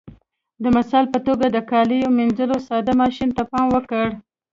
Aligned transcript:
د 0.63 0.65
مثال 0.77 1.05
په 1.13 1.19
توګه 1.27 1.45
د 1.49 1.57
کاليو 1.71 2.15
منځلو 2.19 2.57
ساده 2.67 2.93
ماشین 3.01 3.29
ته 3.37 3.43
پام 3.51 3.65
وکړئ. 3.71 4.09